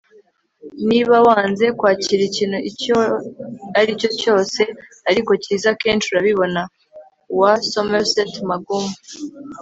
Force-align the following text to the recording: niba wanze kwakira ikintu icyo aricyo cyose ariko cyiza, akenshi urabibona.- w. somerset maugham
niba 0.89 1.15
wanze 1.27 1.65
kwakira 1.77 2.21
ikintu 2.29 2.57
icyo 2.69 2.97
aricyo 3.79 4.09
cyose 4.21 4.61
ariko 5.09 5.31
cyiza, 5.43 5.67
akenshi 5.73 6.07
urabibona.- 6.09 6.61
w. 7.39 7.41
somerset 7.71 8.31
maugham 8.47 8.85